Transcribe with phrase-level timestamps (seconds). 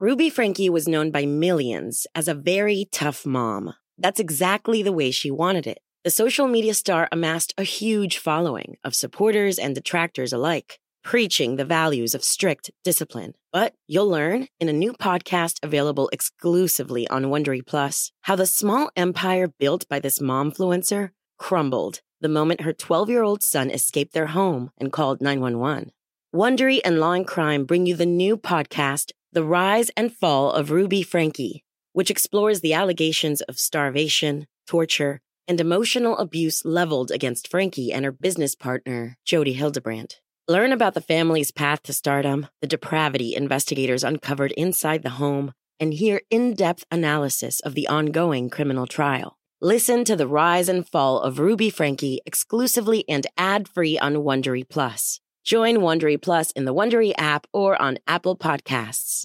[0.00, 3.74] Ruby Frankie was known by millions as a very tough mom.
[3.98, 5.80] That's exactly the way she wanted it.
[6.04, 11.64] The social media star amassed a huge following of supporters and detractors alike, preaching the
[11.64, 13.34] values of strict discipline.
[13.52, 18.92] But you'll learn in a new podcast available exclusively on Wondery Plus how the small
[18.94, 24.28] empire built by this momfluencer crumbled the moment her 12 year old son escaped their
[24.28, 25.90] home and called 911.
[26.32, 30.70] Wondery and Law and Crime bring you the new podcast, The Rise and Fall of
[30.70, 37.92] Ruby Frankie, which explores the allegations of starvation, torture, and emotional abuse leveled against Frankie
[37.92, 40.20] and her business partner, Jody Hildebrandt.
[40.48, 45.92] Learn about the family's path to stardom, the depravity investigators uncovered inside the home, and
[45.92, 49.36] hear in depth analysis of the ongoing criminal trial.
[49.60, 54.66] Listen to the rise and fall of Ruby Frankie exclusively and ad free on Wondery
[54.66, 55.20] Plus.
[55.48, 59.24] Join Wondery Plus in the Wondery app or on Apple Podcasts.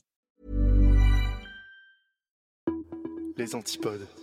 [3.36, 4.23] Les antipodes.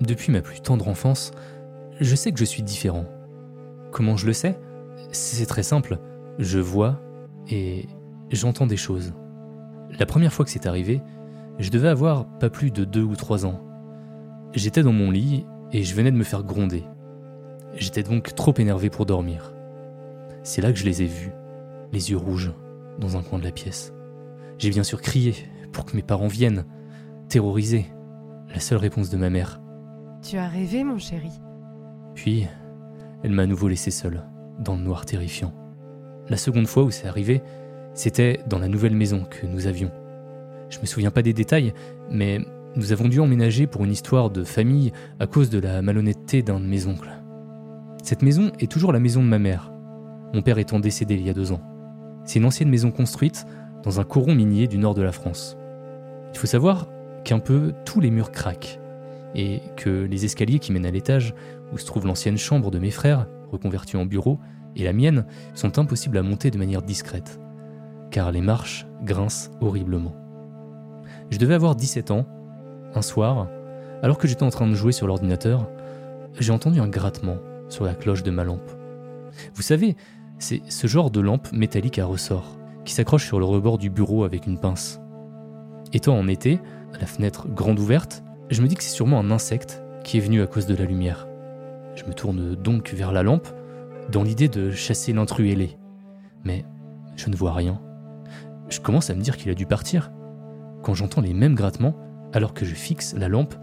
[0.00, 1.30] Depuis ma plus tendre enfance,
[2.00, 3.06] je sais que je suis différent.
[3.92, 4.58] Comment je le sais?
[5.12, 5.98] C'est très simple.
[6.38, 7.00] Je vois
[7.48, 7.86] et
[8.30, 9.12] j'entends des choses.
[9.98, 11.00] La première fois que c'est arrivé,
[11.58, 13.60] je devais avoir pas plus de deux ou trois ans.
[14.52, 16.84] J'étais dans mon lit et je venais de me faire gronder.
[17.74, 19.54] J'étais donc trop énervé pour dormir.
[20.42, 21.32] C'est là que je les ai vus,
[21.92, 22.52] les yeux rouges,
[22.98, 23.92] dans un coin de la pièce.
[24.58, 25.34] J'ai bien sûr crié
[25.72, 26.64] pour que mes parents viennent,
[27.28, 27.86] terrorisé.
[28.52, 29.60] La seule réponse de ma mère.
[30.24, 31.30] Tu as rêvé, mon chéri
[32.14, 32.46] Puis,
[33.22, 34.22] elle m'a à nouveau laissé seul,
[34.58, 35.52] dans le noir terrifiant.
[36.30, 37.42] La seconde fois où c'est arrivé,
[37.92, 39.90] c'était dans la nouvelle maison que nous avions.
[40.70, 41.74] Je me souviens pas des détails,
[42.10, 42.40] mais
[42.74, 46.58] nous avons dû emménager pour une histoire de famille à cause de la malhonnêteté d'un
[46.58, 47.12] de mes oncles.
[48.02, 49.74] Cette maison est toujours la maison de ma mère,
[50.32, 51.60] mon père étant décédé il y a deux ans.
[52.24, 53.44] C'est une ancienne maison construite
[53.82, 55.58] dans un coron minier du nord de la France.
[56.32, 56.88] Il faut savoir
[57.24, 58.80] qu'un peu tous les murs craquent
[59.34, 61.34] et que les escaliers qui mènent à l'étage
[61.72, 64.38] où se trouve l'ancienne chambre de mes frères, reconvertie en bureau,
[64.76, 67.40] et la mienne, sont impossibles à monter de manière discrète,
[68.10, 70.14] car les marches grincent horriblement.
[71.30, 72.26] Je devais avoir 17 ans.
[72.94, 73.48] Un soir,
[74.02, 75.68] alors que j'étais en train de jouer sur l'ordinateur,
[76.38, 78.70] j'ai entendu un grattement sur la cloche de ma lampe.
[79.54, 79.96] Vous savez,
[80.38, 84.24] c'est ce genre de lampe métallique à ressort, qui s'accroche sur le rebord du bureau
[84.24, 85.00] avec une pince.
[85.92, 86.60] Étant en été,
[87.00, 88.22] la fenêtre grande ouverte,
[88.54, 90.84] je me dis que c'est sûrement un insecte qui est venu à cause de la
[90.84, 91.26] lumière.
[91.96, 93.48] Je me tourne donc vers la lampe,
[94.10, 95.76] dans l'idée de chasser l'intrus ailé.
[96.44, 96.64] Mais
[97.16, 97.80] je ne vois rien.
[98.68, 100.12] Je commence à me dire qu'il a dû partir,
[100.82, 101.96] quand j'entends les mêmes grattements
[102.32, 103.54] alors que je fixe la lampe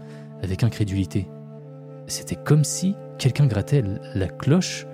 [0.42, 1.28] avec incrédulité.
[2.06, 4.86] C'était comme si quelqu'un grattait la cloche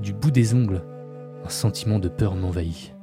[0.00, 0.82] du bout des ongles.
[1.44, 2.94] Un sentiment de peur m'envahit.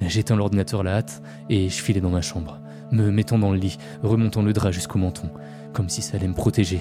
[0.00, 2.60] J'éteins l'ordinateur à la hâte et je filais dans ma chambre,
[2.92, 5.30] me mettant dans le lit, remontant le drap jusqu'au menton,
[5.72, 6.80] comme si ça allait me protéger.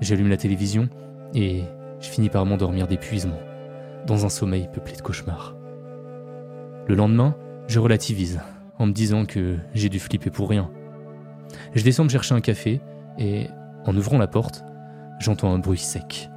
[0.00, 0.88] J'allume la télévision
[1.34, 1.64] et
[2.00, 3.38] je finis par m'endormir d'épuisement,
[4.06, 5.56] dans un sommeil peuplé de cauchemars.
[6.86, 7.36] Le lendemain,
[7.66, 8.40] je relativise,
[8.78, 10.70] en me disant que j'ai dû flipper pour rien.
[11.74, 12.80] Je descends me chercher un café
[13.18, 13.48] et,
[13.84, 14.64] en ouvrant la porte,
[15.18, 16.30] j'entends un bruit sec,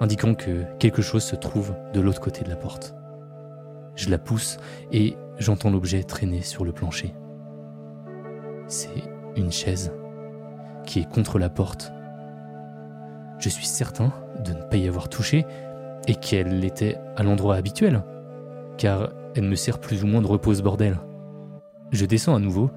[0.00, 2.94] indiquant que quelque chose se trouve de l'autre côté de la porte.
[3.96, 4.58] Je la pousse
[4.92, 7.14] et j'entends l'objet traîner sur le plancher.
[8.68, 9.04] C'est
[9.36, 9.92] une chaise
[10.84, 11.92] qui est contre la porte.
[13.38, 14.12] Je suis certain
[14.44, 15.46] de ne pas y avoir touché
[16.08, 18.02] et qu'elle était à l'endroit habituel,
[18.76, 20.98] car elle me sert plus ou moins de repose bordel.
[21.92, 22.70] Je descends à nouveau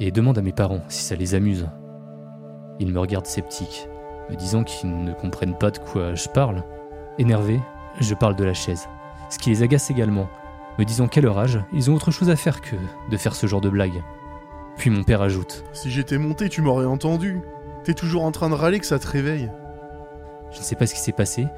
[0.00, 1.68] et demande à mes parents si ça les amuse.
[2.78, 3.88] Ils me regardent sceptiques,
[4.30, 6.64] me disant qu'ils ne comprennent pas de quoi je parle.
[7.18, 7.60] Énervé,
[8.00, 8.88] je parle de la chaise,
[9.28, 10.28] ce qui les agace également,
[10.78, 12.76] me disant qu'à leur âge, ils ont autre chose à faire que
[13.10, 14.02] de faire ce genre de blague.
[14.76, 17.40] Puis mon père ajoute Si j'étais monté, tu m'aurais entendu.
[17.84, 19.50] T'es toujours en train de râler que ça te réveille.
[20.50, 21.48] Je ne sais pas ce qui s'est passé,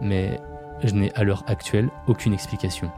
[0.00, 0.40] mais
[0.82, 2.90] je n'ai à l'heure actuelle aucune explication.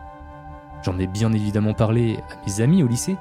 [0.82, 3.17] J'en ai bien évidemment parlé à mes amis au lycée,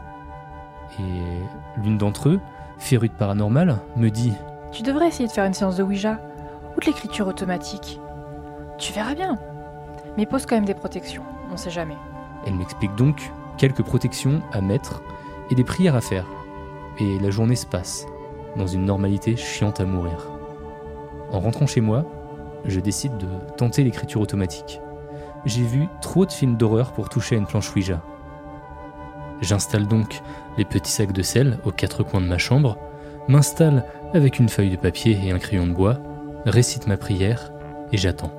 [0.99, 2.39] et l'une d'entre eux,
[2.77, 4.33] férue de paranormal, me dit
[4.71, 6.19] Tu devrais essayer de faire une séance de Ouija
[6.75, 7.99] ou de l'écriture automatique.
[8.77, 9.39] Tu verras bien.
[10.17, 11.97] Mais pose quand même des protections, on sait jamais.
[12.45, 15.01] Elle m'explique donc quelques protections à mettre
[15.49, 16.25] et des prières à faire.
[16.99, 18.05] Et la journée se passe,
[18.55, 20.29] dans une normalité chiante à mourir.
[21.31, 22.05] En rentrant chez moi,
[22.65, 23.27] je décide de
[23.57, 24.79] tenter l'écriture automatique.
[25.45, 28.01] J'ai vu trop de films d'horreur pour toucher à une planche Ouija.
[29.41, 30.21] J'installe donc
[30.57, 32.77] les petits sacs de sel aux quatre coins de ma chambre,
[33.27, 35.99] m'installe avec une feuille de papier et un crayon de bois,
[36.45, 37.51] récite ma prière
[37.91, 38.31] et j'attends.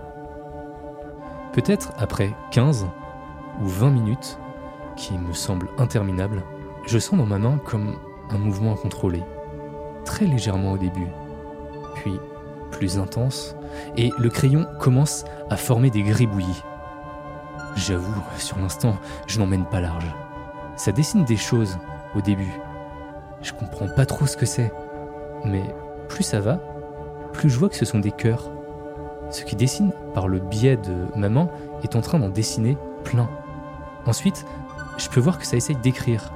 [1.53, 2.87] Peut-être après 15
[3.63, 4.39] ou 20 minutes,
[4.97, 6.43] qui me semblent interminables,
[6.87, 7.97] je sens dans ma main comme
[8.31, 9.23] un mouvement incontrôlé,
[10.05, 11.09] très légèrement au début,
[11.95, 12.19] puis
[12.71, 13.57] plus intense,
[13.97, 16.63] et le crayon commence à former des gribouillis.
[17.75, 18.97] J'avoue, sur l'instant,
[19.27, 20.07] je n'emmène pas large.
[20.77, 21.79] Ça dessine des choses
[22.15, 22.53] au début.
[23.43, 24.73] Je comprends pas trop ce que c'est,
[25.45, 25.63] mais
[26.09, 26.61] plus ça va,
[27.33, 28.51] plus je vois que ce sont des cœurs.
[29.31, 31.49] Ce qui dessine par le biais de ma main
[31.83, 33.29] est en train d'en dessiner plein.
[34.07, 34.47] Ensuite,
[34.99, 36.33] je peux voir que ça essaye d'écrire,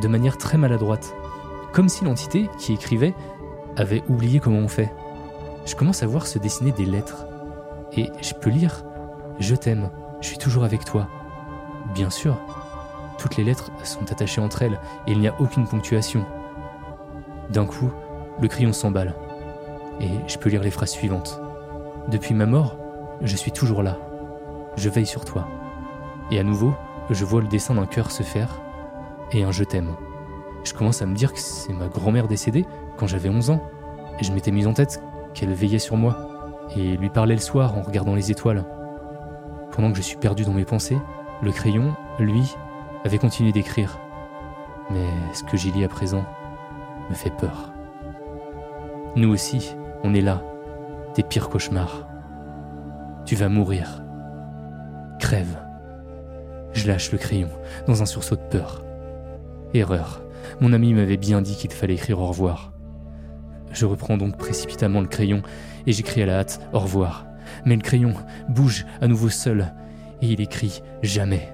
[0.00, 1.14] de manière très maladroite,
[1.72, 3.14] comme si l'entité qui écrivait
[3.76, 4.92] avait oublié comment on fait.
[5.66, 7.26] Je commence à voir se dessiner des lettres,
[7.96, 8.84] et je peux lire⁇
[9.38, 9.90] Je t'aime,
[10.20, 11.08] je suis toujours avec toi⁇
[11.94, 12.36] Bien sûr,
[13.18, 16.24] toutes les lettres sont attachées entre elles et il n'y a aucune ponctuation.
[17.50, 17.90] D'un coup,
[18.40, 19.14] le crayon s'emballe,
[20.00, 21.40] et je peux lire les phrases suivantes.
[22.08, 22.76] Depuis ma mort,
[23.20, 23.98] je suis toujours là.
[24.76, 25.46] Je veille sur toi.
[26.30, 26.74] Et à nouveau,
[27.10, 28.60] je vois le dessin d'un cœur se faire
[29.34, 29.94] et un je t'aime.
[30.64, 33.62] Je commence à me dire que c'est ma grand-mère décédée quand j'avais 11 ans.
[34.20, 35.02] Et je m'étais mise en tête
[35.34, 36.28] qu'elle veillait sur moi
[36.76, 38.64] et lui parlait le soir en regardant les étoiles.
[39.72, 40.98] Pendant que je suis perdu dans mes pensées,
[41.42, 42.54] le crayon, lui,
[43.04, 43.98] avait continué d'écrire.
[44.90, 46.24] Mais ce que j'y lis à présent
[47.08, 47.72] me fait peur.
[49.16, 49.74] Nous aussi,
[50.04, 50.42] on est là,
[51.14, 52.06] tes pires cauchemars.
[53.24, 54.02] Tu vas mourir.
[55.18, 55.58] Crève.
[56.72, 57.48] Je lâche le crayon
[57.86, 58.84] dans un sursaut de peur.
[59.74, 60.22] Erreur.
[60.60, 62.72] Mon ami m'avait bien dit qu'il fallait écrire au revoir.
[63.72, 65.42] Je reprends donc précipitamment le crayon
[65.86, 67.26] et j'écris à la hâte au revoir.
[67.64, 68.14] Mais le crayon
[68.48, 69.72] bouge à nouveau seul
[70.20, 71.52] et il écrit jamais.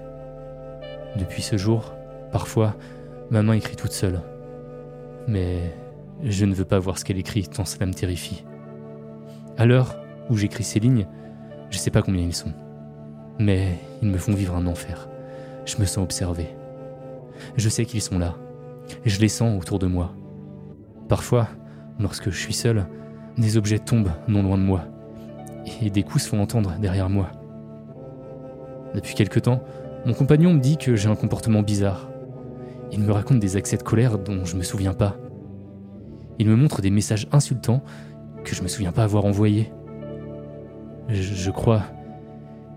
[1.17, 1.93] Depuis ce jour,
[2.31, 2.75] parfois,
[3.31, 4.21] ma main écrit toute seule.
[5.27, 5.73] Mais
[6.23, 8.43] je ne veux pas voir ce qu'elle écrit tant cela me terrifie.
[9.57, 9.95] À l'heure
[10.29, 11.07] où j'écris ces lignes,
[11.69, 12.53] je sais pas combien ils sont.
[13.39, 15.07] Mais ils me font vivre un enfer.
[15.65, 16.47] Je me sens observé.
[17.55, 18.35] Je sais qu'ils sont là.
[19.05, 20.13] Je les sens autour de moi.
[21.07, 21.47] Parfois,
[21.99, 22.85] lorsque je suis seul,
[23.37, 24.83] des objets tombent non loin de moi.
[25.81, 27.31] Et des coups se font entendre derrière moi.
[28.93, 29.63] Depuis quelque temps,
[30.05, 32.09] mon compagnon me dit que j'ai un comportement bizarre.
[32.91, 35.17] Il me raconte des accès de colère dont je me souviens pas.
[36.39, 37.83] Il me montre des messages insultants
[38.43, 39.71] que je me souviens pas avoir envoyés.
[41.09, 41.83] Je, je crois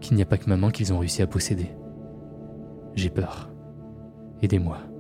[0.00, 1.70] qu'il n'y a pas que ma main qu'ils ont réussi à posséder.
[2.94, 3.51] J'ai peur.
[4.42, 4.91] Aidez-moi.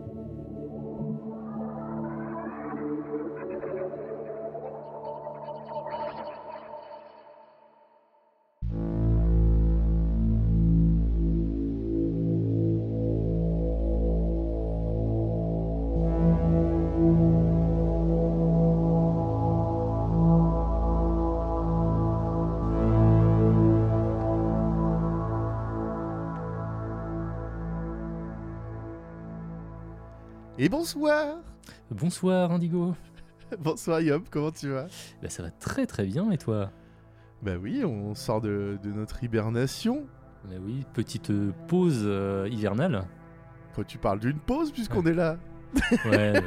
[30.62, 31.38] Et bonsoir
[31.90, 32.94] Bonsoir Indigo.
[33.58, 34.86] Bonsoir Yop, comment tu vas?
[35.20, 36.70] Bah ça va très très bien et toi?
[37.42, 40.06] Bah oui, on sort de, de notre hibernation.
[40.44, 43.08] Bah oui, petite euh, pause euh, hivernale.
[43.74, 45.36] Toi, tu parles d'une pause puisqu'on est là.
[46.04, 46.40] Ouais.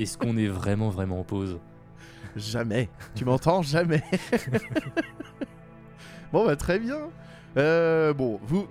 [0.00, 1.60] Est-ce qu'on est vraiment vraiment en pause?
[2.34, 2.88] Jamais.
[3.14, 3.62] tu m'entends?
[3.62, 4.02] Jamais.
[6.32, 7.08] bon bah très bien.
[7.56, 8.66] Euh, bon, vous,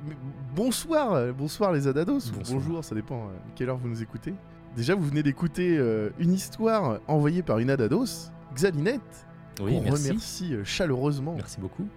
[0.54, 2.28] bonsoir, bonsoir les Adados.
[2.28, 2.60] ou Bonsoir.
[2.60, 4.34] Bonjour, ça dépend euh, quelle heure vous nous écoutez.
[4.76, 9.28] Déjà, vous venez d'écouter euh, une histoire envoyée par une Adados, Xalinette.
[9.62, 10.10] Oui, merci.
[10.10, 11.36] remercie euh, chaleureusement.
[11.36, 11.88] Merci beaucoup.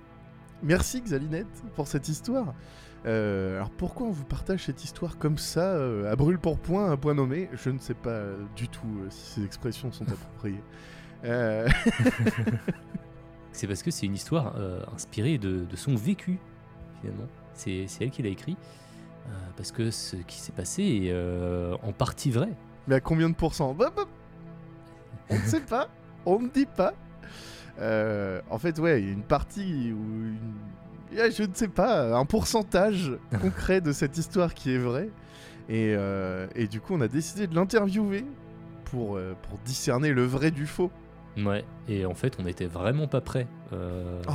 [0.63, 2.55] Merci Xalinette pour cette histoire.
[3.07, 6.91] Euh, alors pourquoi on vous partage cette histoire comme ça, euh, à brûle pour point,
[6.91, 7.49] un point nommé?
[7.53, 8.23] Je ne sais pas
[8.57, 10.63] du tout euh, si ces expressions sont appropriées.
[13.53, 14.55] C'est parce que c'est une histoire
[14.95, 16.39] inspirée de, de son vécu,
[17.01, 17.27] finalement.
[17.55, 18.57] C'est elle qui l'a écrit.
[19.57, 21.13] parce que ce qui s'est passé est
[21.83, 22.51] en partie vrai.
[22.89, 24.05] Mais à combien de pourcents Bah, bah,
[25.31, 25.89] On ne sait pas,
[26.25, 26.95] on ne dit pas.
[27.81, 30.39] Euh, en fait, ouais, il y a une partie où une-
[31.13, 35.11] je ne sais pas, un pourcentage concret de cette histoire qui est vrai.
[35.69, 38.25] Et, euh, et du coup, on a décidé de l'interviewer
[38.85, 40.91] pour, euh, pour discerner le vrai du faux.
[41.37, 44.33] Ouais, et en fait, on n'était vraiment pas prêt euh, Oh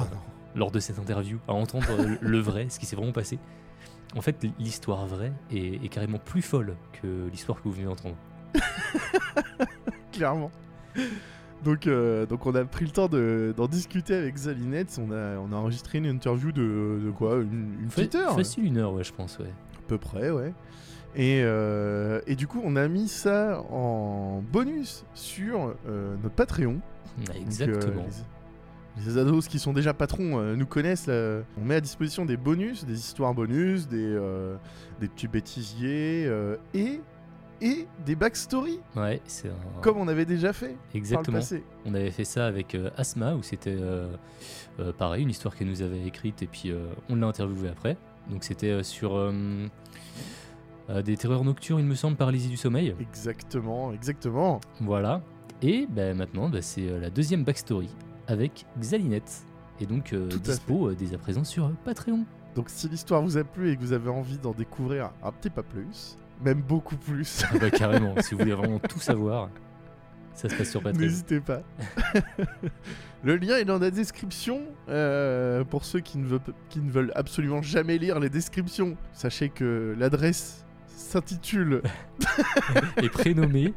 [0.54, 3.40] lors de cette interview à entendre le- le vrai, ce qui s'est vraiment passé.
[4.18, 8.18] En fait, l'histoire vraie est, est carrément plus folle que l'histoire que vous venez d'entendre.
[10.12, 10.52] clairement.
[11.64, 15.00] Donc, euh, donc on a pris le temps de- d'en discuter avec Zalinette.
[15.00, 18.66] On a, on a enregistré une interview de, de quoi Une, une petite heure Facile
[18.66, 19.46] une heure, ouais, je pense, ouais.
[19.46, 20.54] À peu près, ouais.
[21.16, 26.80] Et, euh, et du coup, on a mis ça en bonus sur euh, notre Patreon.
[27.18, 28.06] Donc, euh, Exactement.
[28.98, 31.08] les, les ados qui sont déjà patrons nous connaissent.
[31.08, 31.42] là.
[31.60, 34.18] On met à disposition des bonus, des histoires bonus, des,
[35.00, 36.30] des petits bêtisiers
[36.74, 37.02] et,
[37.62, 39.82] et des backstories, Ouais, c'est un...
[39.82, 41.38] comme on avait déjà fait par le Exactement.
[41.38, 41.64] passé.
[41.86, 44.16] On avait fait ça avec euh, Asma, où c'était euh,
[44.80, 47.98] euh, pareil, une histoire qu'elle nous avait écrite, et puis euh, on l'a interviewée après.
[48.30, 49.32] Donc c'était sur
[51.04, 52.96] des terreurs nocturnes, il me semble, paralysie du sommeil.
[53.00, 54.62] Exactement, exactement.
[54.80, 55.22] Voilà.
[55.62, 57.90] Et ben, maintenant, bah, c'est la deuxième backstory
[58.28, 59.44] avec Xalinette.
[59.80, 62.26] Et donc dispo dès à présent sur Patreon.
[62.56, 65.50] Donc si l'histoire vous a plu et que vous avez envie d'en découvrir un petit
[65.50, 69.50] peu plus, même beaucoup plus, Ah bah carrément, si vous voulez vraiment tout savoir,
[70.34, 71.02] ça se passe sur Patreon.
[71.02, 71.62] n'hésitez pas.
[73.24, 74.62] Le lien est dans la description.
[74.90, 79.50] euh, pour ceux qui ne, veulent, qui ne veulent absolument jamais lire les descriptions, sachez
[79.50, 81.82] que l'adresse s'intitule
[83.02, 83.74] Et prénommé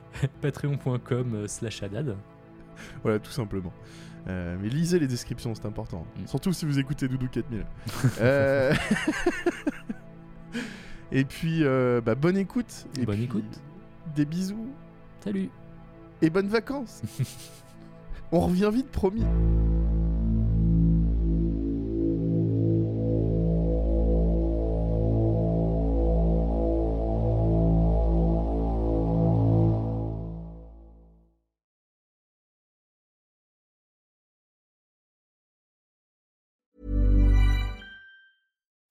[0.40, 2.16] patreon.com euh, slash haddad.
[3.02, 3.72] Voilà, tout simplement.
[4.28, 6.06] Euh, mais lisez les descriptions, c'est important.
[6.18, 6.26] Mm.
[6.26, 7.64] Surtout si vous écoutez Doudou 4000.
[8.20, 8.74] Euh,
[11.12, 12.86] Et puis, euh, bah, bonne écoute.
[12.98, 13.60] Et Bonne puis, écoute.
[14.14, 14.68] Des bisous
[15.20, 15.50] Salut
[16.22, 17.02] et bonnes vacances.
[18.32, 19.24] On revient vite, promis.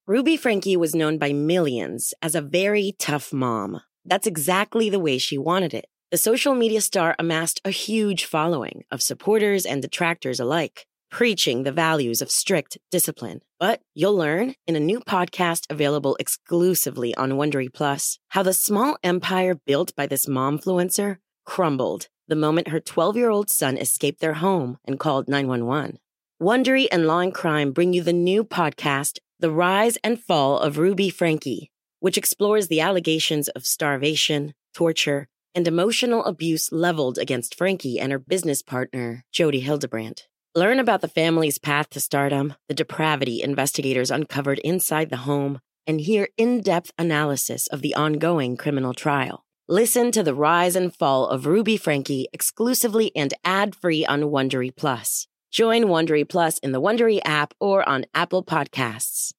[0.08, 3.80] Ruby Frankie was known by millions as a very tough mom.
[4.04, 5.86] That's exactly the way she wanted it.
[6.12, 11.72] The social media star amassed a huge following of supporters and detractors alike, preaching the
[11.72, 13.40] values of strict discipline.
[13.58, 18.98] But you'll learn in a new podcast available exclusively on Wondery Plus how the small
[19.02, 25.00] empire built by this momfluencer crumbled the moment her 12-year-old son escaped their home and
[25.00, 25.98] called 911.
[26.40, 30.78] Wondery and Law and Crime bring you the new podcast, The Rise and Fall of
[30.78, 38.00] Ruby Frankie, which explores the allegations of starvation, torture, and emotional abuse leveled against Frankie
[38.00, 40.26] and her business partner, Jody Hildebrandt.
[40.54, 46.00] Learn about the family's path to stardom, the depravity investigators uncovered inside the home, and
[46.00, 49.44] hear in depth analysis of the ongoing criminal trial.
[49.68, 54.74] Listen to the rise and fall of Ruby Frankie exclusively and ad free on Wondery
[54.74, 55.26] Plus.
[55.50, 59.32] Join Wondery Plus in the Wondery app or on Apple Podcasts.